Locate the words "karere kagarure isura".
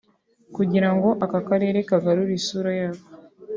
1.47-2.71